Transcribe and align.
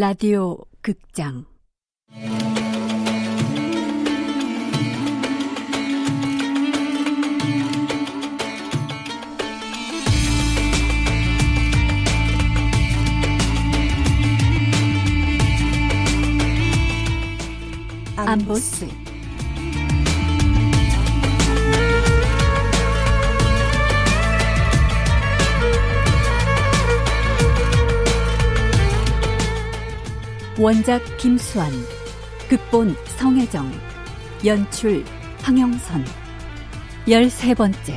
라디오 0.00 0.56
극장. 0.80 1.44
안보스 18.14 18.86
원작 30.60 31.00
김수환 31.18 31.70
극본 32.50 32.96
성혜정 33.16 33.70
연출 34.44 35.04
황영선 35.40 36.04
열세 37.08 37.54
번째 37.54 37.96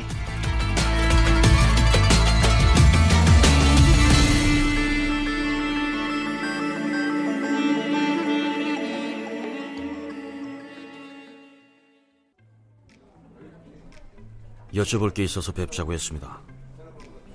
여쭤볼 14.72 15.12
게 15.12 15.24
있어서 15.24 15.50
뵙자고 15.52 15.92
했습니다. 15.92 16.40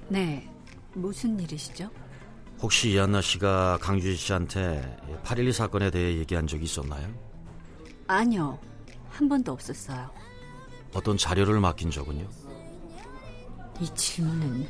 네, 0.07 0.49
무슨 0.93 1.37
일이시죠? 1.37 1.89
혹시 2.61 2.91
이한나 2.91 3.21
씨가 3.21 3.77
강주희 3.81 4.15
씨한테 4.15 4.97
8.12 5.23 5.51
사건에 5.51 5.91
대해 5.91 6.17
얘기한 6.17 6.47
적이 6.47 6.65
있었나요? 6.65 7.07
아니요, 8.07 8.57
한 9.09 9.29
번도 9.29 9.51
없었어요. 9.51 10.09
어떤 10.93 11.17
자료를 11.17 11.59
맡긴 11.59 11.91
적은요? 11.91 12.27
이 13.79 13.89
질문은 13.93 14.67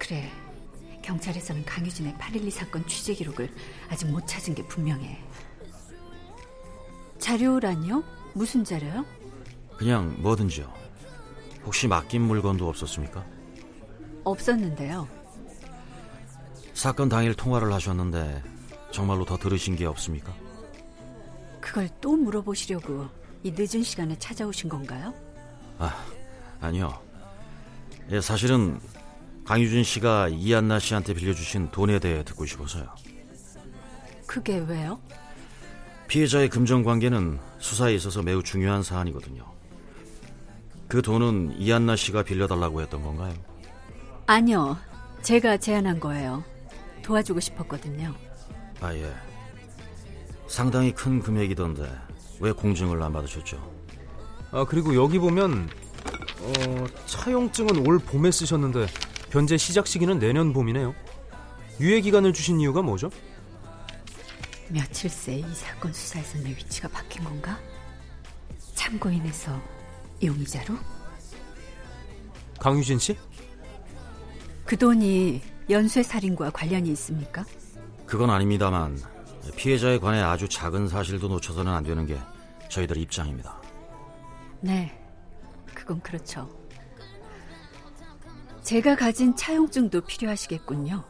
그래 0.00 0.28
경찰에서는 1.02 1.64
강유진의 1.64 2.14
8.12 2.14 2.50
사건 2.50 2.86
취재 2.88 3.14
기록을 3.14 3.52
아직 3.88 4.06
못 4.10 4.26
찾은 4.26 4.54
게 4.54 4.66
분명해. 4.66 5.22
자료라니요? 7.18 8.02
무슨 8.34 8.64
자료요? 8.64 9.04
그냥 9.76 10.14
뭐든지요. 10.18 10.72
혹시 11.64 11.86
맡긴 11.86 12.22
물건도 12.22 12.68
없었습니까? 12.68 13.24
없었는데요. 14.24 15.06
사건 16.74 17.08
당일 17.08 17.34
통화를 17.34 17.72
하셨는데 17.72 18.42
정말로 18.90 19.24
더 19.24 19.36
들으신 19.36 19.76
게 19.76 19.86
없습니까? 19.86 20.34
그걸 21.60 21.88
또 22.00 22.16
물어보시려고 22.16 23.08
이 23.42 23.52
늦은 23.52 23.82
시간에 23.82 24.18
찾아오신 24.18 24.68
건가요? 24.68 25.14
아, 25.78 26.04
아니요. 26.60 26.92
예, 28.10 28.20
사실은 28.20 28.78
강유진 29.44 29.82
씨가 29.84 30.28
이한나 30.28 30.78
씨한테 30.78 31.14
빌려주신 31.14 31.70
돈에 31.70 31.98
대해 31.98 32.22
듣고 32.24 32.44
싶어서요. 32.44 32.86
그게 34.26 34.58
왜요? 34.58 35.00
피해자의 36.08 36.48
금전 36.48 36.82
관계는 36.82 37.38
수사에 37.58 37.94
있어서 37.94 38.22
매우 38.22 38.42
중요한 38.42 38.82
사안이거든요. 38.82 39.44
그 40.88 41.02
돈은 41.02 41.56
이한나 41.58 41.96
씨가 41.96 42.22
빌려달라고 42.24 42.82
했던 42.82 43.02
건가요? 43.02 43.34
아니요. 44.26 44.76
제가 45.22 45.56
제안한 45.56 46.00
거예요. 46.00 46.44
도와주고 47.04 47.38
싶었거든요. 47.40 48.12
아, 48.80 48.92
예. 48.94 49.14
상당히 50.48 50.92
큰 50.92 51.20
금액이던데 51.20 51.88
왜 52.40 52.50
공증을 52.52 53.00
안 53.02 53.12
받으셨죠? 53.12 53.72
아, 54.50 54.64
그리고 54.64 54.94
여기 54.96 55.18
보면 55.18 55.68
어, 56.40 56.86
차용증은 57.06 57.86
올 57.86 57.98
봄에 57.98 58.30
쓰셨는데 58.30 58.86
변제 59.30 59.56
시작 59.56 59.86
시기는 59.86 60.18
내년 60.18 60.52
봄이네요. 60.52 60.94
유예 61.80 62.00
기간을 62.00 62.32
주신 62.32 62.60
이유가 62.60 62.82
뭐죠? 62.82 63.10
며칠 64.68 65.10
새 65.10 65.38
이 65.38 65.44
사건 65.54 65.92
수사에서 65.92 66.38
내 66.38 66.50
위치가 66.50 66.88
바뀐 66.88 67.22
건가? 67.24 67.58
참고인에서 68.74 69.60
용의자로? 70.22 70.74
강유진 72.58 72.98
씨? 72.98 73.16
그 74.64 74.76
돈이 74.76 75.42
연쇄 75.70 76.02
살인과 76.02 76.50
관련이 76.50 76.90
있습니까? 76.90 77.44
그건 78.06 78.30
아닙니다만 78.30 78.98
피해자에 79.56 79.98
관해 79.98 80.20
아주 80.20 80.48
작은 80.48 80.88
사실도 80.88 81.28
놓쳐서는 81.28 81.72
안 81.72 81.82
되는 81.82 82.06
게 82.06 82.18
저희들 82.68 82.96
입장입니다. 82.98 83.60
네, 84.60 84.98
그건 85.74 86.00
그렇죠. 86.00 86.48
제가 88.62 88.96
가진 88.96 89.36
차용증도 89.36 90.00
필요하시겠군요. 90.02 91.04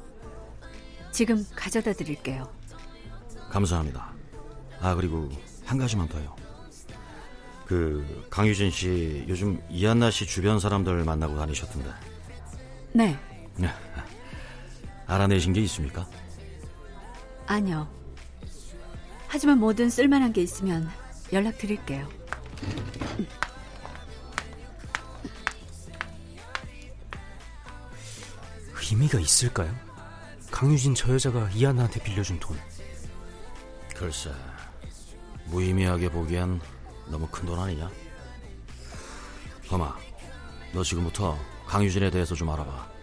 지금 1.12 1.44
가져다 1.54 1.93
드릴게요. 1.93 2.53
감사합니다. 3.50 4.12
아 4.81 4.94
그리고 4.97 5.28
한 5.64 5.78
가지만 5.78 6.09
더요. 6.09 6.34
그 7.66 8.26
강유진 8.28 8.70
씨 8.70 9.25
요즘 9.28 9.62
이한나 9.70 10.10
씨 10.10 10.26
주변 10.26 10.59
사람들 10.59 11.04
만나고 11.04 11.37
다니셨던데. 11.38 11.91
네. 12.93 13.16
알아내신 15.06 15.53
게 15.53 15.60
있습니까? 15.62 16.09
아니요. 17.47 17.88
하지만 19.28 19.59
뭐든 19.59 19.91
쓸만한 19.91 20.32
게 20.32 20.42
있으면 20.42 20.88
연락 21.32 21.59
드릴게요. 21.59 22.09
의미가 28.91 29.19
있을까요? 29.19 29.75
강유진 30.50 30.94
저 30.94 31.12
여자가 31.14 31.48
이하나한테 31.50 32.03
빌려준 32.03 32.38
돈. 32.38 32.56
글쎄, 33.97 34.31
무의미하게 35.47 36.10
보기엔 36.10 36.60
너무 37.09 37.26
큰 37.28 37.47
돈 37.47 37.59
아니냐? 37.59 37.91
범아, 39.69 39.97
너 40.72 40.82
지금부터 40.82 41.37
강유진에 41.66 42.10
대해서 42.10 42.34
좀 42.34 42.50
알아봐. 42.50 42.94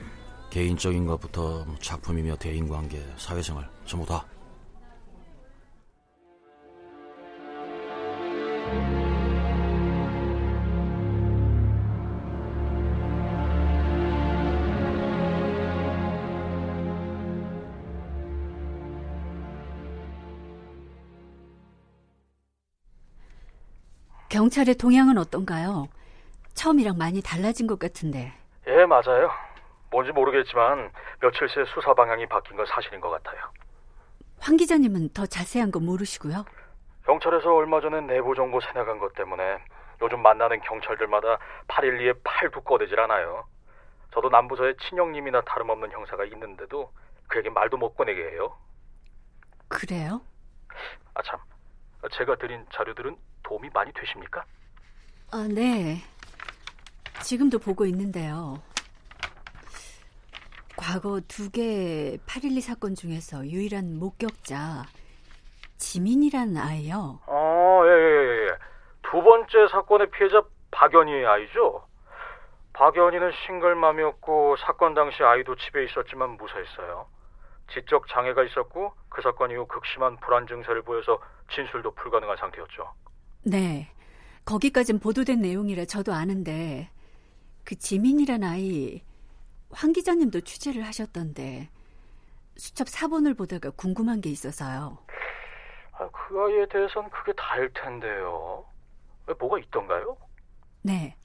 개인적인 0.51 1.07
것부터 1.07 1.65
작품이며 1.79 2.35
대인관계, 2.35 3.01
사회생활 3.15 3.67
전부 3.85 4.05
다. 4.05 4.25
경찰의 24.27 24.75
동향은 24.75 25.17
어떤가요? 25.17 25.87
처음이랑 26.55 26.97
많이 26.97 27.21
달라진 27.21 27.67
것 27.67 27.79
같은데. 27.79 28.33
예, 28.67 28.85
맞아요. 28.85 29.29
뭔지 29.91 30.11
모르겠지만 30.11 30.91
며칠 31.19 31.47
새 31.49 31.65
수사 31.65 31.93
방향이 31.93 32.25
바뀐 32.27 32.55
건 32.57 32.65
사실인 32.65 32.99
것 33.01 33.09
같아요. 33.09 33.39
황 34.39 34.57
기자님은 34.57 35.09
더 35.13 35.25
자세한 35.25 35.71
건 35.71 35.85
모르시고요. 35.85 36.45
경찰에서 37.05 37.53
얼마 37.53 37.81
전에 37.81 38.01
내부 38.01 38.33
정보 38.33 38.59
새나간 38.61 38.97
것 38.99 39.13
때문에 39.13 39.63
요즘 40.01 40.21
만나는 40.21 40.61
경찰들마다 40.61 41.37
812에 41.67 42.17
팔도 42.23 42.61
꺼내질 42.61 42.99
않아요. 43.01 43.45
저도 44.13 44.29
남부서에 44.29 44.73
친형님이나 44.81 45.41
다름없는 45.41 45.91
형사가 45.91 46.25
있는데도 46.25 46.91
그에게 47.27 47.49
말도 47.49 47.77
못 47.77 47.95
꺼내게 47.95 48.21
해요. 48.31 48.55
그래요? 49.67 50.21
아 51.13 51.21
참, 51.23 51.39
제가 52.13 52.35
드린 52.37 52.65
자료들은 52.73 53.15
도움이 53.43 53.69
많이 53.73 53.91
되십니까? 53.93 54.43
아, 55.31 55.47
네. 55.49 55.97
지금도 57.21 57.59
보고 57.59 57.85
있는데요. 57.85 58.61
과거 60.81 61.21
두 61.27 61.51
개의 61.51 62.17
8.12 62.25 62.61
사건 62.61 62.95
중에서 62.95 63.45
유일한 63.45 63.99
목격자 63.99 64.83
지민이라는 65.77 66.57
아이요. 66.57 67.19
어, 67.27 67.81
예, 67.85 67.89
예, 67.91 68.47
예. 68.47 68.49
두 69.03 69.21
번째 69.21 69.67
사건의 69.69 70.09
피해자 70.09 70.41
박연희의 70.71 71.27
아이죠. 71.27 71.85
박연희는 72.73 73.31
싱글맘이었고 73.45 74.55
사건 74.57 74.95
당시 74.95 75.21
아이도 75.21 75.55
집에 75.55 75.85
있었지만 75.85 76.31
무사했어요. 76.37 77.05
지적 77.73 78.07
장애가 78.07 78.43
있었고 78.45 78.93
그 79.09 79.21
사건 79.21 79.51
이후 79.51 79.67
극심한 79.67 80.17
불안 80.17 80.47
증세를 80.47 80.81
보여서 80.81 81.19
진술도 81.53 81.91
불가능한 81.91 82.37
상태였죠. 82.37 82.91
네. 83.43 83.91
거기까진 84.45 84.99
보도된 84.99 85.41
내용이라 85.41 85.85
저도 85.85 86.11
아는데 86.11 86.89
그 87.63 87.77
지민이란 87.77 88.43
아이 88.43 89.03
황 89.71 89.91
기자님도 89.93 90.41
취재를 90.41 90.85
하셨던데 90.85 91.69
수첩 92.57 92.89
사본을 92.89 93.33
보다가 93.33 93.71
궁금한 93.71 94.21
게 94.21 94.29
있어서요. 94.29 94.97
아, 95.93 96.09
그 96.09 96.41
아이에 96.41 96.65
대해선 96.67 97.09
그게 97.09 97.33
다일 97.33 97.71
텐데요. 97.73 98.65
뭐가 99.39 99.59
있던가요? 99.59 100.17
네. 100.81 101.15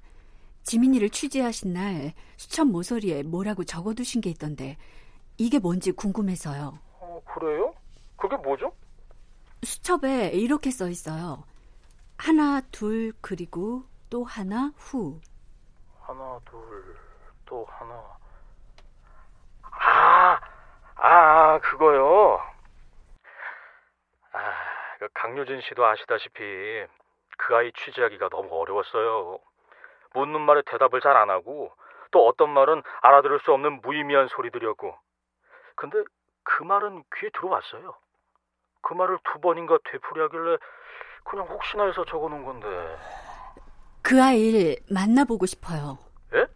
지민이를 0.62 1.10
취재하신 1.10 1.72
날 1.72 2.12
수첩 2.37 2.69
모서리에 2.69 3.22
뭐라고 3.22 3.64
적어두신 3.64 4.20
게 4.20 4.31
있던데 4.31 4.76
이게 5.38 5.58
뭔지 5.58 5.92
궁금해서요. 5.92 6.78
어, 7.00 7.22
그래요? 7.25 7.75
그게 8.16 8.37
뭐죠? 8.37 8.72
수첩에 9.62 10.31
이렇게 10.31 10.70
써 10.70 10.88
있어요. 10.88 11.44
하나, 12.19 12.60
둘, 12.72 13.12
그리고 13.20 13.84
또 14.10 14.25
하나, 14.25 14.72
후. 14.76 15.20
하나, 16.00 16.40
둘, 16.44 16.96
또 17.44 17.66
하나. 17.69 18.02
아, 19.62 20.40
아, 20.96 21.60
그거요. 21.76 22.40
아, 24.32 24.38
그 24.99 25.08
강유진 25.14 25.61
씨도 25.61 25.84
아시다시피 25.84 26.87
그 27.38 27.55
아이 27.55 27.70
취재하기가 27.73 28.31
너무 28.31 28.49
어려웠어요. 28.61 29.38
묻는 30.14 30.40
말에 30.40 30.62
대답을 30.67 31.00
잘 31.02 31.17
안 31.17 31.28
하고 31.28 31.73
또 32.12 32.26
어떤 32.26 32.50
말은 32.50 32.82
알아들을 33.02 33.40
수 33.40 33.52
없는 33.52 33.82
무의미한 33.82 34.28
소리들이었고. 34.28 34.96
근데 35.76 36.02
그 36.44 36.62
말은 36.62 37.05
귀에 37.17 37.28
들어왔어요. 37.34 37.94
그 38.81 38.94
말을 38.94 39.19
두 39.31 39.40
번인가 39.40 39.78
되풀이하길래 39.90 40.56
그냥 41.25 41.46
혹시나 41.46 41.84
해서 41.84 42.05
적어놓은 42.06 42.44
건데. 42.44 42.67
그 44.02 44.23
아이를 44.23 44.76
만나보고 44.90 45.44
싶어요. 45.44 45.99
예? 46.34 46.46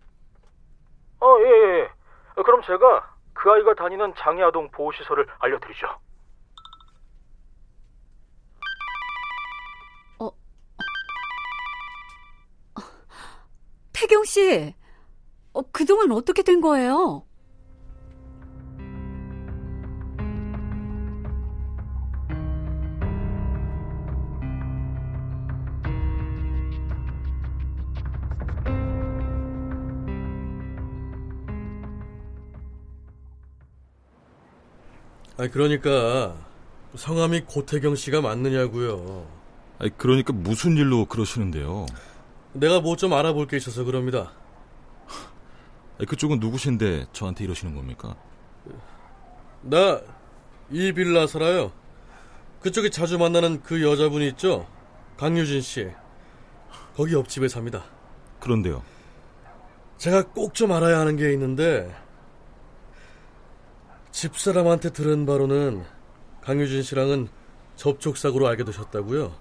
어, 1.21 1.39
예, 1.41 1.45
예. 1.45 1.79
예. 1.81 2.43
그럼 2.43 2.63
제가 2.63 3.20
그 3.41 3.51
아이가 3.51 3.75
다니는 3.75 4.13
장애아동 4.19 4.71
보호시설을 4.71 5.27
알려드리죠. 5.39 5.87
어, 10.19 10.31
태경 13.95 14.25
씨, 14.25 14.75
어, 15.55 15.63
그동안 15.73 16.13
어떻게 16.13 16.43
된 16.43 16.61
거예요? 16.61 17.25
아 35.41 35.49
그러니까 35.49 36.37
성함이 36.97 37.43
고태경 37.47 37.97
씨가 37.97 38.21
맞느냐고요. 38.21 39.27
아니 39.79 39.97
그러니까 39.97 40.35
무슨 40.35 40.77
일로 40.77 41.07
그러시는데요? 41.07 41.87
내가 42.53 42.81
뭐 42.81 42.95
좀 42.97 43.15
알아볼 43.15 43.47
게 43.47 43.57
있어서 43.57 43.85
그럽니다. 43.85 44.33
아니, 45.99 46.07
그쪽은 46.07 46.41
누구신데 46.41 47.07
저한테 47.15 47.45
이러시는 47.45 47.75
겁니까? 47.75 48.15
나 49.63 50.03
이 50.73 50.93
빌라 50.93 51.27
살아요. 51.27 51.73
그쪽에 52.61 52.91
자주 52.91 53.19
만나는 53.19 53.63
그 53.65 53.83
여자분이 53.83 54.29
있죠? 54.29 54.69
강유진 55.17 55.63
씨. 55.63 55.89
거기 56.95 57.15
옆집에 57.15 57.49
삽니다. 57.49 57.83
그런데요. 58.39 58.83
제가 59.97 60.23
꼭 60.29 60.55
좀 60.55 60.71
알아야 60.71 61.01
하는 61.01 61.17
게 61.17 61.33
있는데 61.33 61.93
집사람한테 64.13 64.91
들은 64.91 65.27
바로는 65.27 65.85
강유진 66.43 66.83
씨랑은 66.83 67.29
접촉 67.77 68.17
사고로 68.17 68.47
알게 68.49 68.65
되셨다고요. 68.65 69.33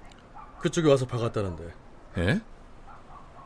그쪽에 0.62 0.90
와서 0.90 1.06
박았다는데. 1.06 1.64
예? 2.20 2.42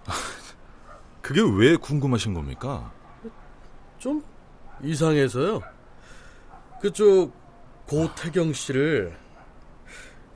그게 1.21 1.41
왜 1.41 1.75
궁금하신 1.77 2.33
겁니까? 2.33 2.91
좀 3.97 4.23
이상해서요. 4.83 5.61
그쪽 6.81 7.31
고태경 7.87 8.53
씨를 8.53 9.15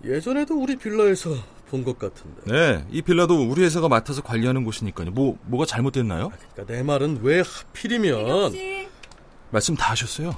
예전에도 0.05 0.55
우리 0.61 0.75
빌라에서 0.77 1.31
본 1.69 1.83
것 1.83 1.99
같은데. 1.99 2.41
네, 2.45 2.85
이 2.89 3.01
빌라도 3.01 3.35
우리 3.45 3.61
회사가 3.63 3.89
맡아서 3.89 4.21
관리하는 4.21 4.63
곳이니까요. 4.63 5.11
뭐 5.11 5.37
뭐가 5.43 5.65
잘못됐나요? 5.65 6.29
그러니까 6.53 6.73
내 6.73 6.81
말은 6.81 7.19
왜 7.23 7.41
하필이면 7.41 8.53
말씀 9.51 9.75
다 9.75 9.91
하셨어요? 9.91 10.31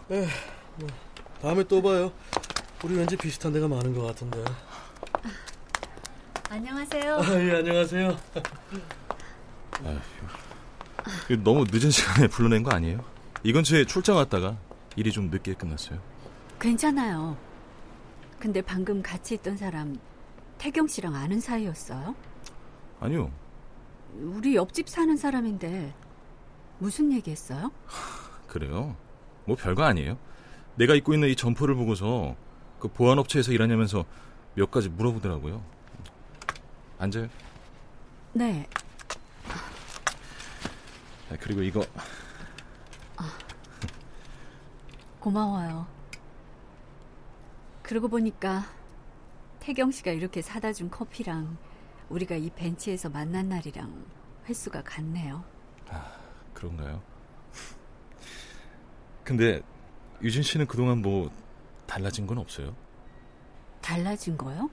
다음에 1.42 1.64
또 1.64 1.82
봐요. 1.82 2.12
우리 2.84 2.96
왠지 2.96 3.16
비슷한 3.18 3.52
데가 3.52 3.68
많은 3.68 3.94
것 3.94 4.04
같은데. 4.04 4.44
안녕하세요. 6.50 7.16
아, 7.18 7.34
예, 7.42 7.56
안녕하세요. 7.58 8.18
이거 11.30 11.44
너무 11.44 11.66
늦은 11.70 11.92
시간에 11.92 12.28
불러낸 12.28 12.64
거 12.64 12.72
아니에요? 12.72 13.04
이 13.44 13.52
근처에 13.54 13.86
출장 13.86 14.16
왔다가 14.18 14.58
일이 14.96 15.12
좀 15.12 15.30
늦게 15.30 15.54
끝났어요. 15.54 16.00
괜찮아요. 16.60 17.38
근데 18.40 18.62
방금 18.62 19.02
같이 19.02 19.36
있던 19.36 19.58
사람 19.58 19.98
태경 20.58 20.88
씨랑 20.88 21.16
아는 21.16 21.40
사이였어요? 21.40 22.16
아니요. 23.00 23.32
우리 24.14 24.56
옆집 24.56 24.90
사는 24.90 25.16
사람인데 25.16 25.94
무슨 26.80 27.12
얘기했어요? 27.14 27.72
그래요? 28.50 28.96
뭐 29.46 29.56
별거 29.56 29.84
아니에요. 29.84 30.18
내가 30.76 30.96
입고 30.96 31.14
있는 31.14 31.30
이 31.30 31.36
점퍼를 31.36 31.76
보고서 31.76 32.36
그 32.80 32.88
보안업체에서 32.88 33.52
일하냐면서 33.52 34.06
몇 34.56 34.72
가지 34.72 34.90
물어보더라고요. 34.90 35.64
앉아요. 36.98 37.30
네, 38.34 38.68
아, 41.32 41.36
그리고 41.40 41.62
이거 41.62 41.82
고마워요. 45.20 45.86
그러고 47.84 48.08
보니까 48.08 48.64
태경 49.60 49.92
씨가 49.92 50.12
이렇게 50.12 50.42
사다 50.42 50.74
준 50.74 50.90
커피랑 50.90 51.58
우리가 52.10 52.36
이 52.36 52.50
벤치에서 52.50 53.10
만난 53.10 53.50
날이랑 53.50 54.06
횟수가 54.48 54.82
같네요. 54.84 55.44
그런가요? 56.54 57.02
근데 59.30 59.62
유진 60.24 60.42
씨는 60.42 60.66
그동안 60.66 61.04
뭐 61.04 61.30
달라진 61.86 62.26
건 62.26 62.40
없어요? 62.40 62.76
달라진 63.80 64.36
거요? 64.36 64.72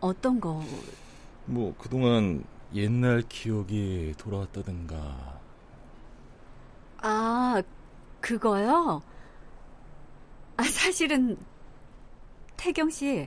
어떤 0.00 0.38
거? 0.38 0.62
뭐 1.46 1.74
그동안 1.78 2.44
옛날 2.74 3.22
기억이 3.22 4.12
돌아왔다든가 4.18 5.40
아, 6.98 7.62
그거요? 8.20 9.00
아, 10.58 10.62
사실은 10.64 11.38
태경 12.58 12.90
씨, 12.90 13.26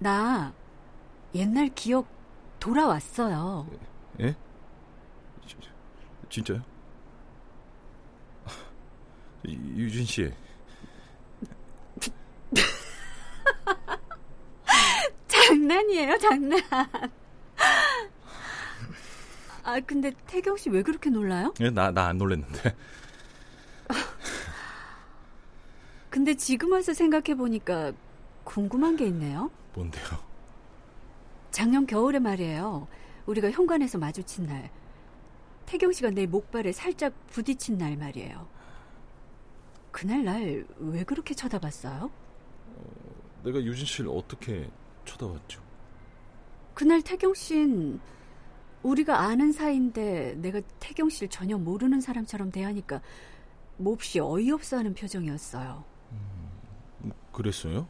나 0.00 0.52
옛날 1.32 1.68
기억 1.76 2.08
돌아왔어요. 2.58 3.68
예? 4.18 4.34
지- 5.46 5.56
진짜요? 6.28 6.69
유- 9.46 9.84
유진 9.84 10.04
씨 10.04 10.32
장난이에요, 15.28 16.18
장난. 16.18 16.60
아, 19.62 19.78
근데 19.86 20.12
태경 20.26 20.56
씨 20.56 20.70
왜 20.70 20.82
그렇게 20.82 21.10
놀라요? 21.10 21.52
예, 21.60 21.70
나 21.70 21.90
나 21.92 22.06
안 22.08 22.18
놀랬는데 22.18 22.74
근데 26.08 26.34
지금 26.34 26.72
와서 26.72 26.92
생각해 26.92 27.36
보니까 27.36 27.92
궁금한 28.42 28.96
게 28.96 29.06
있네요. 29.06 29.50
뭔데요? 29.74 30.04
작년 31.52 31.86
겨울에 31.86 32.18
말이에요. 32.18 32.88
우리가 33.26 33.50
현관에서 33.52 33.98
마주친 33.98 34.46
날. 34.46 34.70
태경 35.66 35.92
씨가 35.92 36.10
내 36.10 36.26
목발에 36.26 36.72
살짝 36.72 37.12
부딪힌 37.28 37.78
날 37.78 37.96
말이에요. 37.96 38.48
그날 39.90 40.24
날 40.24 40.64
왜 40.78 41.04
그렇게 41.04 41.34
쳐다봤어요? 41.34 42.10
내가 43.44 43.62
유진 43.62 43.86
씨를 43.86 44.10
어떻게 44.10 44.68
쳐다봤죠? 45.04 45.60
그날 46.74 47.02
태경 47.02 47.34
씨는 47.34 48.00
우리가 48.82 49.20
아는 49.20 49.52
사이인데 49.52 50.34
내가 50.38 50.60
태경 50.78 51.08
씨를 51.10 51.28
전혀 51.28 51.58
모르는 51.58 52.00
사람처럼 52.00 52.50
대하니까 52.50 53.00
몹시 53.76 54.20
어이없어 54.20 54.78
하는 54.78 54.94
표정이었어요. 54.94 55.84
뭐, 56.98 57.12
그랬어요? 57.32 57.86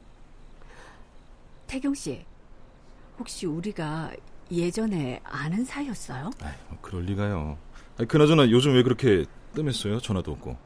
태경 1.67 1.95
씨, 1.95 2.25
혹시 3.19 3.47
우리가 3.47 4.13
예전에 4.51 5.21
아는 5.23 5.65
사이였어요? 5.65 6.31
아이, 6.43 6.53
뭐 6.69 6.79
그럴 6.81 7.05
리가요. 7.05 7.57
아니, 7.99 8.09
그나저나 8.09 8.51
요즘 8.51 8.75
왜 8.75 8.83
그렇게 8.83 9.25
뜸했어요? 9.55 10.01
전화도 10.01 10.33
없고. 10.33 10.57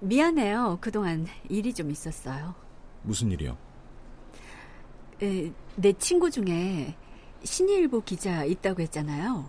미안해요. 0.00 0.78
그동안 0.80 1.26
일이 1.48 1.72
좀 1.74 1.90
있었어요. 1.90 2.54
무슨 3.02 3.30
일이요? 3.32 3.56
에, 5.22 5.52
내 5.76 5.92
친구 5.94 6.30
중에 6.30 6.94
신일보 7.42 8.02
기자 8.02 8.44
있다고 8.44 8.82
했잖아요. 8.82 9.48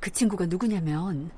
그 0.00 0.12
친구가 0.12 0.46
누구냐면 0.46 1.30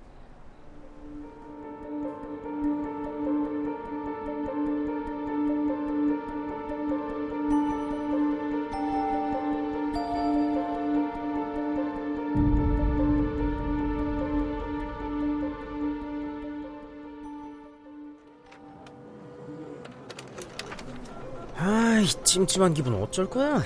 아이 22.00 22.06
찜찜한 22.06 22.72
기분 22.72 22.94
어쩔 22.94 23.28
거야? 23.28 23.62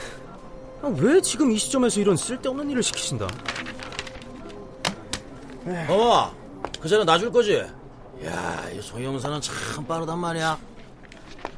아, 0.83 0.88
왜 0.99 1.21
지금 1.21 1.53
이 1.53 1.57
시점에서 1.57 2.00
이런 2.00 2.17
쓸데없는 2.17 2.69
일을 2.69 2.83
시키신다? 2.83 3.29
어머, 5.88 6.35
그 6.81 6.88
전에 6.88 7.05
놔줄 7.05 7.31
거지? 7.31 7.64
야, 8.25 8.71
이 8.71 8.83
소형사는 8.83 9.41
참 9.41 9.87
빠르단 9.87 10.19
말이야. 10.19 10.59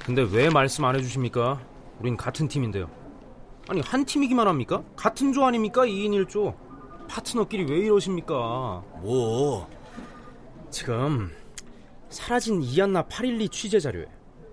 근데 0.04 0.28
왜 0.30 0.50
말씀 0.50 0.84
안 0.84 0.96
해주십니까? 0.96 1.62
우린 1.98 2.14
같은 2.14 2.46
팀인데요. 2.46 2.90
아니 3.68 3.80
한 3.80 4.04
팀이기만 4.04 4.46
합니까? 4.46 4.82
같은 4.96 5.32
조 5.32 5.46
아닙니까? 5.46 5.86
2인 5.86 6.26
1조. 6.26 6.54
파트너끼리 7.08 7.64
왜 7.70 7.78
이러십니까? 7.86 8.34
뭐? 9.00 9.66
지금 10.70 11.32
사라진 12.10 12.62
이안나 12.62 13.00
812 13.04 13.48
취재 13.48 13.80
자료에 13.80 14.04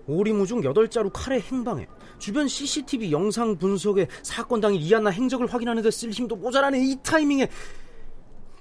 오리무중 0.06 0.62
8자루 0.62 1.10
칼의 1.12 1.42
행방에 1.42 1.86
주변 2.18 2.48
CCTV 2.48 3.12
영상 3.12 3.56
분석에 3.58 4.06
사건 4.22 4.60
당일 4.60 4.80
이안나 4.80 5.10
행적을 5.10 5.46
확인하는 5.46 5.82
데 5.82 5.90
쓸 5.90 6.10
힘도 6.10 6.36
모자라네 6.36 6.78
이 6.80 6.96
타이밍에 7.02 7.48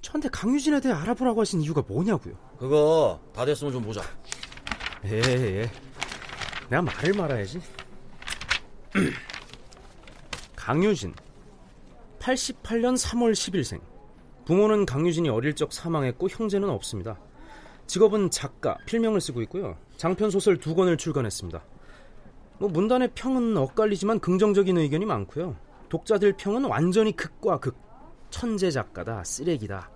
저한테 0.01 0.29
강유진에 0.29 0.81
대해 0.81 0.93
알아보라고 0.93 1.41
하신 1.41 1.61
이유가 1.61 1.81
뭐냐고요? 1.87 2.33
그거 2.59 3.19
다 3.33 3.45
됐으면 3.45 3.71
좀 3.71 3.83
보자. 3.83 4.01
예, 5.05 5.17
예. 5.21 5.71
내가 6.69 6.81
말을 6.81 7.13
말아야지. 7.13 7.61
강유진. 10.55 11.13
88년 12.19 12.97
3월 12.97 13.31
10일생. 13.33 13.81
부모는 14.45 14.85
강유진이 14.85 15.29
어릴 15.29 15.55
적 15.55 15.71
사망했고 15.71 16.29
형제는 16.29 16.69
없습니다. 16.69 17.17
직업은 17.87 18.29
작가, 18.31 18.77
필명을 18.85 19.21
쓰고 19.21 19.41
있고요. 19.43 19.77
장편 19.97 20.31
소설 20.31 20.57
두 20.57 20.75
권을 20.75 20.97
출간했습니다. 20.97 21.63
뭐 22.59 22.69
문단의 22.69 23.11
평은 23.15 23.57
엇갈리지만 23.57 24.19
긍정적인 24.19 24.77
의견이 24.77 25.05
많고요. 25.05 25.55
독자들 25.89 26.33
평은 26.37 26.65
완전히 26.65 27.15
극과 27.15 27.59
극. 27.59 27.77
천재 28.29 28.71
작가다, 28.71 29.23
쓰레기다. 29.23 29.91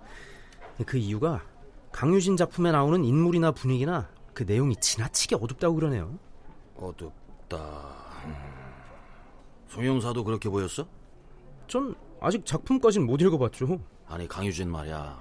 그 0.86 0.96
이유가 0.96 1.42
강유진 1.90 2.36
작품에 2.36 2.70
나오는 2.70 3.04
인물이나 3.04 3.50
분위기나 3.50 4.08
그 4.32 4.44
내용이 4.44 4.76
지나치게 4.76 5.36
어둡다고 5.36 5.74
그러네요. 5.74 6.16
어둡다. 6.76 7.58
음. 8.26 8.34
송영사도 9.66 10.22
그렇게 10.22 10.48
보였어? 10.48 10.86
전 11.66 11.96
아직 12.20 12.46
작품까진 12.46 13.06
못 13.06 13.20
읽어봤죠. 13.20 13.80
아니 14.06 14.28
강유진 14.28 14.70
말이야. 14.70 15.20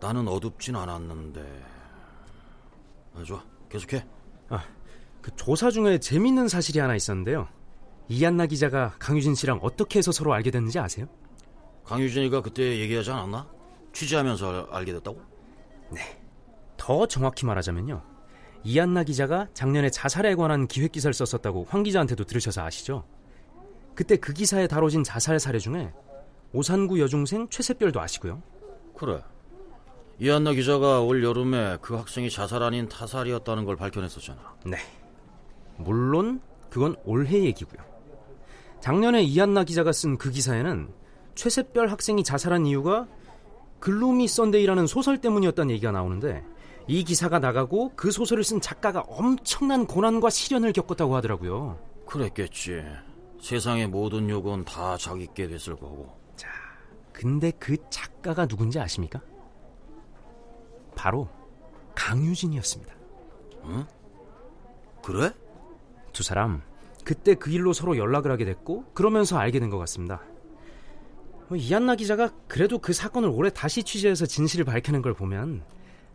나는 0.00 0.26
어둡진 0.26 0.74
않았는데. 0.74 1.62
아, 3.14 3.22
좋아, 3.22 3.44
계속해. 3.68 4.04
아, 4.48 4.64
그 5.22 5.34
조사 5.36 5.70
중에 5.70 5.98
재밌는 5.98 6.48
사실이 6.48 6.78
하나 6.78 6.94
있었는데요. 6.94 7.48
이한나 8.08 8.46
기자가 8.46 8.94
강유진 8.98 9.34
씨랑 9.34 9.60
어떻게 9.62 9.98
해서 9.98 10.12
서로 10.12 10.32
알게 10.34 10.50
됐는지 10.50 10.78
아세요? 10.78 11.06
강유진이가 11.84 12.42
그때 12.42 12.78
얘기하지 12.78 13.10
않았나? 13.10 13.48
취재하면서 13.92 14.68
알게 14.70 14.92
됐다고? 14.94 15.20
네. 15.90 16.00
더 16.76 17.06
정확히 17.06 17.46
말하자면요. 17.46 18.02
이한나 18.64 19.04
기자가 19.04 19.48
작년에 19.54 19.90
자살에 19.90 20.34
관한 20.34 20.66
기획 20.66 20.92
기사를 20.92 21.12
썼었다고 21.14 21.66
황 21.68 21.82
기자한테도 21.82 22.24
들으셔서 22.24 22.62
아시죠? 22.62 23.04
그때 23.94 24.16
그 24.16 24.32
기사에 24.32 24.66
다뤄진 24.66 25.02
자살 25.04 25.38
사례 25.38 25.58
중에 25.58 25.92
오산구 26.52 27.00
여중생 27.00 27.48
최세별도 27.48 28.00
아시고요. 28.00 28.42
그래. 28.96 29.22
이한나 30.18 30.52
기자가 30.52 31.00
올 31.00 31.24
여름에 31.24 31.78
그 31.80 31.94
학생이 31.94 32.28
자살 32.28 32.62
아닌 32.62 32.88
타살이었다는 32.88 33.64
걸 33.64 33.76
밝혀냈었잖아. 33.76 34.56
네. 34.66 34.78
물론 35.84 36.40
그건 36.70 36.96
올해 37.04 37.42
얘기고요. 37.42 37.82
작년에 38.80 39.22
이한나 39.22 39.64
기자가 39.64 39.92
쓴 39.92 40.16
그 40.16 40.30
기사에는 40.30 40.88
최세별 41.34 41.88
학생이 41.88 42.24
자살한 42.24 42.66
이유가 42.66 43.06
Gloomy 43.78 44.28
Sunday라는 44.28 44.86
소설 44.86 45.20
때문이었다는 45.20 45.70
얘기가 45.72 45.90
나오는데 45.92 46.44
이 46.86 47.04
기사가 47.04 47.38
나가고 47.38 47.92
그 47.96 48.10
소설을 48.10 48.44
쓴 48.44 48.60
작가가 48.60 49.00
엄청난 49.06 49.86
고난과 49.86 50.30
시련을 50.30 50.72
겪었다고 50.72 51.14
하더라고요. 51.16 51.78
그랬겠지. 52.06 52.82
세상의 53.40 53.86
모든 53.86 54.28
욕은 54.28 54.64
다 54.64 54.96
자기께 54.96 55.48
됐을 55.48 55.76
거고. 55.76 56.14
자, 56.36 56.48
근데 57.12 57.52
그 57.52 57.76
작가가 57.90 58.46
누군지 58.46 58.78
아십니까? 58.78 59.20
바로 60.94 61.28
강유진이었습니다. 61.94 62.94
응? 63.64 63.86
그래? 65.02 65.32
두 66.20 66.24
사람 66.24 66.60
그때 67.02 67.34
그 67.34 67.50
일로 67.50 67.72
서로 67.72 67.96
연락을 67.96 68.30
하게 68.30 68.44
됐고 68.44 68.84
그러면서 68.92 69.38
알게 69.38 69.58
된 69.58 69.70
것 69.70 69.78
같습니다. 69.78 70.20
뭐 71.48 71.56
이한나 71.56 71.96
기자가 71.96 72.28
그래도 72.46 72.78
그 72.78 72.92
사건을 72.92 73.30
올해 73.30 73.48
다시 73.48 73.82
취재해서 73.82 74.26
진실을 74.26 74.66
밝히는 74.66 75.00
걸 75.00 75.14
보면 75.14 75.64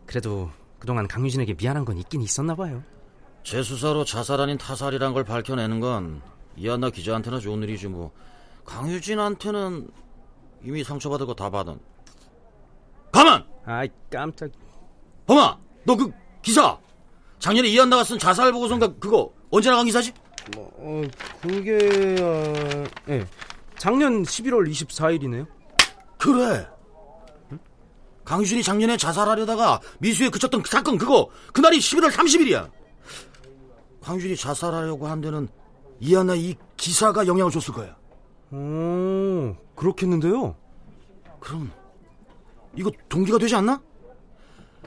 그래도 0.06 0.48
그동안 0.78 1.08
강유진에게 1.08 1.54
미안한 1.54 1.84
건 1.84 1.98
있긴 1.98 2.22
있었나 2.22 2.54
봐요. 2.54 2.84
재 3.42 3.64
수사로 3.64 4.04
자살 4.04 4.40
아닌 4.40 4.56
타살이란 4.58 5.12
걸 5.12 5.24
밝혀내는 5.24 5.80
건 5.80 6.22
이한나 6.56 6.90
기자한테나 6.90 7.40
좋은 7.40 7.60
일이지 7.64 7.88
뭐. 7.88 8.12
강유진한테는 8.64 9.88
이미 10.62 10.84
상처받은 10.84 11.26
거다 11.26 11.50
받은. 11.50 11.80
가만! 13.10 13.44
아이 13.64 13.88
깜짝. 14.08 14.50
범아, 15.26 15.58
너 15.84 15.96
그 15.96 16.12
기사 16.42 16.78
작년에 17.38 17.68
이한나가 17.68 18.04
쓴 18.04 18.18
자살 18.18 18.52
보고서인가 18.52 18.94
그거 18.98 19.32
언제 19.50 19.70
나간 19.70 19.86
기사지? 19.86 20.12
뭐, 20.54 20.70
어, 20.76 21.02
그게 21.42 22.16
어, 22.22 22.84
예. 23.08 23.26
작년 23.78 24.22
11월 24.22 24.68
24일이네요. 24.70 25.46
그래. 26.18 26.66
강유진이 28.24 28.62
작년에 28.62 28.96
자살하려다가 28.96 29.80
미수에 30.00 30.28
그쳤던 30.30 30.62
그 30.62 30.70
사건 30.70 30.98
그거 30.98 31.28
그날이 31.52 31.78
11월 31.78 32.10
30일이야. 32.10 32.70
강유진이 34.02 34.36
자살하려고 34.36 35.06
한 35.06 35.20
데는 35.20 35.48
이하나 36.00 36.34
이 36.34 36.54
기사가 36.76 37.26
영향을 37.26 37.52
줬을 37.52 37.72
거야. 37.72 37.96
오, 38.50 39.54
그렇겠는데요? 39.74 40.56
그럼 41.40 41.70
이거 42.74 42.90
동기가 43.08 43.38
되지 43.38 43.54
않나? 43.56 43.80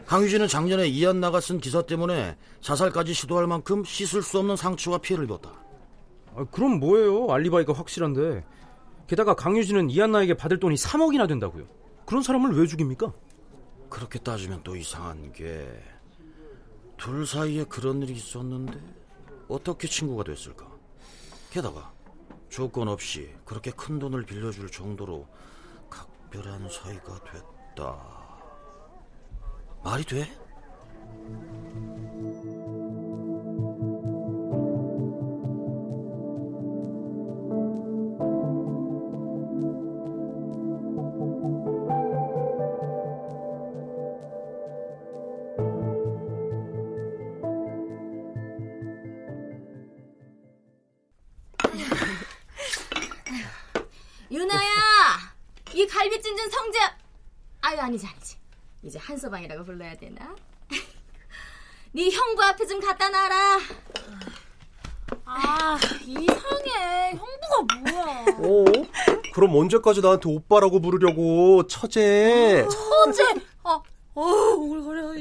강유진은 0.09 0.47
작년에 0.47 0.87
이한나가 0.87 1.39
쓴 1.39 1.59
기사 1.59 1.83
때문에 1.83 2.35
자살까지 2.61 3.13
시도할 3.13 3.45
만큼 3.45 3.83
씻을 3.83 4.23
수 4.23 4.39
없는 4.39 4.55
상처와 4.55 4.97
피해를 4.97 5.25
입었다. 5.25 5.51
아, 6.35 6.45
그럼 6.49 6.79
뭐예요? 6.79 7.31
알리바이가 7.31 7.73
확실한데. 7.73 8.43
게다가 9.05 9.35
강유진은 9.35 9.91
이한나에게 9.91 10.33
받을 10.33 10.59
돈이 10.59 10.75
3억이나 10.75 11.27
된다고요. 11.27 11.67
그런 12.07 12.23
사람을 12.23 12.57
왜 12.57 12.65
죽입니까? 12.65 13.13
그렇게 13.87 14.17
따지면 14.17 14.63
또 14.63 14.75
이상한 14.75 15.31
게 15.31 15.67
둘 16.99 17.25
사이에 17.25 17.63
그런 17.63 18.01
일이 18.01 18.13
있었는데 18.13 18.77
어떻게 19.47 19.87
친구가 19.87 20.25
됐을까? 20.25 20.67
게다가 21.49 21.93
조건 22.49 22.89
없이 22.89 23.33
그렇게 23.45 23.71
큰 23.71 23.99
돈을 23.99 24.23
빌려줄 24.25 24.69
정도로 24.69 25.25
각별한 25.89 26.67
사이가 26.69 27.19
됐다. 27.23 28.28
말이 29.83 30.03
돼? 30.03 30.27
유나야, 54.31 55.33
이 55.74 55.88
갈비찜 55.88 56.38
성재. 56.50 56.79
아유 57.62 57.79
아니지 57.79 58.05
아니지. 58.05 58.38
이제 58.83 58.98
한서방이라고 59.00 59.65
불러야 59.65 59.95
되나? 59.95 60.36
네 61.91 62.09
형부 62.09 62.41
앞에 62.43 62.65
좀 62.65 62.79
갖다 62.79 63.09
놔라. 63.09 63.59
아, 65.25 65.77
이상해. 66.05 67.12
형부가 67.12 67.91
뭐야. 67.91 68.25
어? 68.38 68.65
그럼 69.33 69.55
언제까지 69.55 70.01
나한테 70.01 70.29
오빠라고 70.29 70.81
부르려고, 70.81 71.67
처제. 71.67 72.65
처제? 72.71 73.24
아, 73.63 73.81
어, 74.15 74.21
오글거려. 74.24 75.13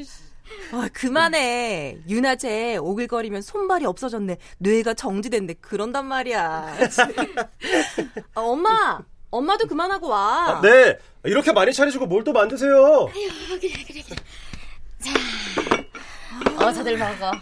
아, 0.73 0.88
그만해. 0.93 1.99
유나쟤 2.09 2.79
오글거리면 2.79 3.43
손발이 3.43 3.85
없어졌네. 3.85 4.38
뇌가 4.59 4.95
정지됐네. 4.95 5.55
그런단 5.61 6.07
말이야. 6.07 6.77
아, 8.35 8.41
엄마, 8.41 9.03
엄마도 9.31 9.67
그만하고 9.67 10.09
와. 10.09 10.59
아, 10.59 10.61
네. 10.61 10.99
이렇게 11.25 11.53
많이 11.53 11.73
차리시고 11.73 12.07
뭘 12.07 12.25
또 12.25 12.33
만드세요. 12.33 13.09
아유, 13.09 13.29
그래, 13.61 13.73
그래, 13.87 14.03
그래. 14.03 14.17
자, 16.59 16.67
어서들 16.67 16.97
먹어. 16.99 17.33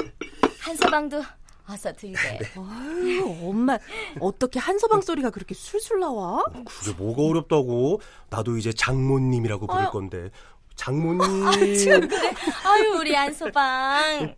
한 0.60 0.76
서방도 0.76 1.22
어서 1.68 1.92
들게. 1.92 2.18
아유, 2.56 3.38
엄마, 3.42 3.78
어떻게 4.20 4.58
한 4.58 4.78
서방 4.78 5.00
소리가 5.00 5.30
그렇게 5.30 5.54
술술 5.54 6.00
나와? 6.00 6.44
그게 6.64 6.92
뭐가 6.96 7.22
어렵다고? 7.22 8.00
나도 8.30 8.56
이제 8.56 8.72
장모님이라고 8.72 9.66
부를 9.66 9.82
아유. 9.82 9.90
건데. 9.90 10.30
장모님. 10.76 11.46
아, 11.46 11.52
참 11.52 12.06
그래. 12.08 12.32
아유, 12.64 12.96
우리 13.00 13.14
한 13.14 13.32
서방. 13.32 14.34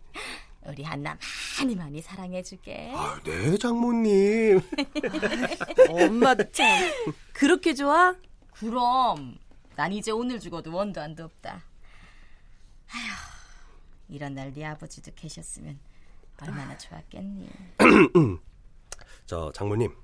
우리 0.65 0.83
한나 0.83 1.17
많이 1.59 1.75
많이 1.75 2.01
사랑해줄게. 2.01 2.91
아, 2.95 3.19
네, 3.23 3.57
장모님. 3.57 4.61
엄마도 5.89 6.51
참. 6.51 6.67
그렇게 7.33 7.73
좋아? 7.73 8.15
그럼 8.51 9.37
난 9.75 9.91
이제 9.93 10.11
오늘 10.11 10.39
죽어도 10.39 10.73
원도 10.73 10.99
안도 11.01 11.23
없다. 11.23 11.63
아휴, 12.91 14.13
이런 14.15 14.33
날 14.35 14.51
네 14.53 14.65
아버지도 14.65 15.11
계셨으면 15.15 15.79
얼마나 16.41 16.77
좋았겠니. 16.77 17.49
저, 19.25 19.51
장모님. 19.53 19.95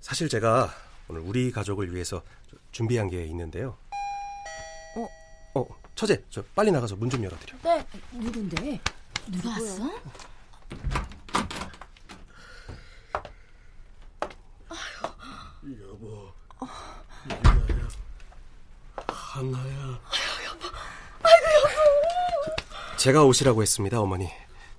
사실 0.00 0.28
제가 0.28 0.72
오늘 1.08 1.20
우리 1.22 1.50
가족을 1.52 1.92
위해서 1.94 2.22
준비한 2.72 3.08
게 3.08 3.24
있는데요. 3.26 3.76
어? 4.96 5.60
어, 5.60 5.66
처제, 5.94 6.24
저 6.30 6.42
빨리 6.54 6.70
나가서 6.70 6.96
문 6.96 7.10
좀 7.10 7.22
열어드려. 7.22 7.56
네, 7.62 7.84
누군데? 8.12 8.80
누가 9.28 9.50
왔어? 9.50 9.90
여보, 15.82 16.32
이나야, 17.26 17.88
하나야. 19.08 20.00
제가 22.96 23.24
오시라고 23.24 23.62
했습니다, 23.62 24.00
어머니. 24.00 24.28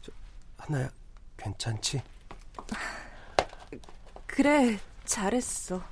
저, 0.01 0.11
하나야, 0.57 0.89
괜찮지? 1.37 2.01
그래, 4.27 4.79
잘했어. 5.05 5.83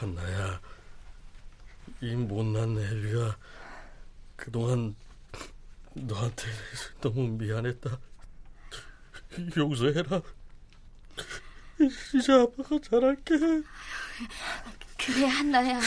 하나야, 0.00 0.60
이 2.00 2.14
못난 2.14 2.78
애비가 2.78 3.36
그동안 4.36 4.94
너한테 5.94 6.44
너무 7.00 7.28
미안했다. 7.28 7.98
용서해라. 9.56 10.22
이제 12.14 12.32
아빠가 12.32 12.78
잘할게. 12.82 13.36
그래 14.98 15.26
한나야. 15.26 15.78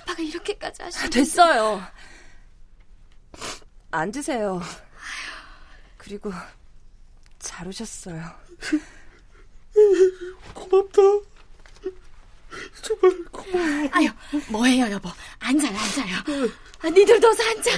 아빠가 0.00 0.22
이렇게까지 0.22 0.82
하시면 0.82 1.10
됐어요. 1.10 1.82
앉으세요. 3.90 4.60
그리고 5.96 6.32
잘 7.38 7.66
오셨어요. 7.68 8.22
고맙다. 10.54 11.02
정말 12.82 13.24
고마워. 13.30 13.88
아유 13.92 14.08
뭐해요 14.50 14.90
여보. 14.90 15.08
앉아요 15.38 15.76
앉아요. 15.76 16.50
아, 16.80 16.88
니들도 16.90 17.28
어서 17.28 17.42
앉아. 17.50 17.70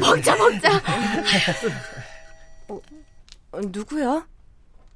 먹자 0.00 0.36
먹자. 0.36 0.82
어, 2.68 2.80
누구야? 3.68 4.26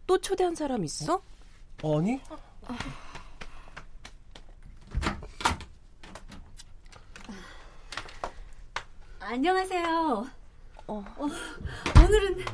또 0.07 0.19
초대한 0.19 0.55
사람 0.55 0.85
있어? 0.85 1.21
아니? 1.83 2.21
안녕하세요. 9.21 10.27
어. 10.87 11.05
어, 11.17 11.27
오늘은 12.05 12.45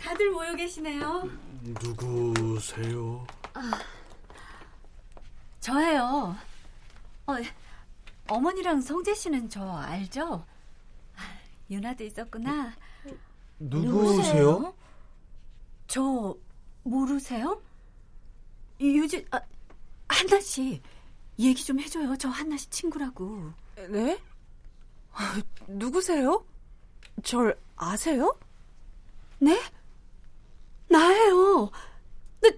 다들 0.00 0.30
모여 0.30 0.54
계시네요. 0.54 1.28
누구세요? 1.62 3.24
저예요. 5.62 6.36
어, 7.26 7.34
어머니랑 8.28 8.80
성재 8.80 9.14
씨는 9.14 9.48
저 9.48 9.64
알죠? 9.64 10.44
아, 11.16 11.20
유나도 11.70 12.02
있었구나. 12.02 12.74
누구세요? 13.60 14.74
저 15.86 16.36
모르세요? 16.82 17.62
유진 18.80 19.24
아, 19.30 19.40
한나 20.08 20.40
씨 20.40 20.82
얘기 21.38 21.64
좀 21.64 21.78
해줘요. 21.78 22.16
저 22.16 22.28
한나 22.28 22.56
씨 22.56 22.68
친구라고. 22.68 23.52
네? 23.88 24.20
누구세요? 25.68 26.44
절 27.22 27.56
아세요? 27.76 28.36
네? 29.38 29.60
나예요. 30.88 31.70
나, 32.40 32.50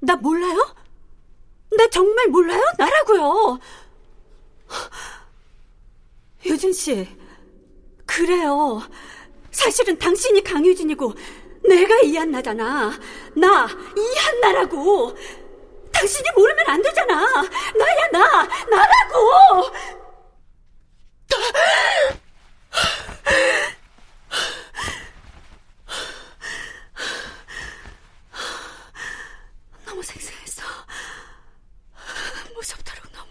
나 0.00 0.16
몰라요? 0.16 0.83
나 1.76 1.88
정말 1.88 2.28
몰라요? 2.28 2.62
나라고요. 2.78 3.58
유진 6.46 6.72
씨, 6.72 7.08
그래요. 8.06 8.82
사실은 9.50 9.98
당신이 9.98 10.42
강유진이고 10.42 11.12
내가 11.68 12.00
이한나잖아. 12.00 12.98
나 13.36 13.68
이한나라고. 13.96 15.16
당신이 15.92 16.28
모르면 16.34 16.68
안 16.68 16.82
되잖아. 16.82 17.14
나야 17.42 18.08
나, 18.12 18.42
나라고. 18.68 19.70
너무 29.86 30.02
생생했어. 30.02 30.62
무섭도록 32.64 33.12
너무. 33.12 33.30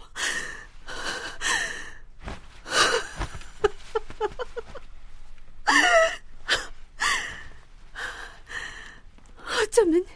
어쩌면 9.62 10.06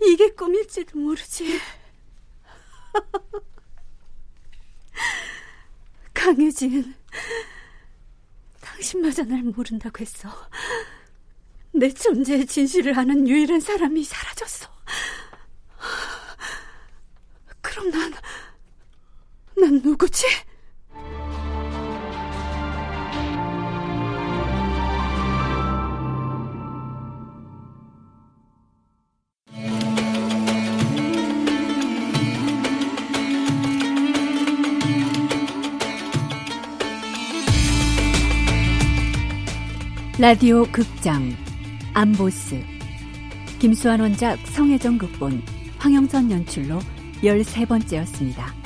이게 0.00 0.28
꿈일지도 0.30 0.96
모르지. 0.98 1.60
강유진, 6.14 6.94
당신마저 8.60 9.24
날 9.24 9.42
모른다고 9.42 10.00
했어. 10.00 10.28
내 11.72 11.92
존재의 11.92 12.46
진실을 12.46 12.96
아는 12.96 13.26
유일한 13.26 13.58
사람이 13.58 14.04
사라졌어. 14.04 14.68
그럼 17.62 17.90
난, 17.90 18.12
난 20.20 20.26
누구지? 20.26 20.26
라디오 40.18 40.64
극장 40.70 41.34
암보스 41.94 42.62
김수환 43.58 44.00
원작 44.00 44.38
성혜정 44.46 44.98
극본 44.98 45.42
황영선 45.78 46.30
연출로 46.30 46.78
13번째였습니다. 47.22 48.59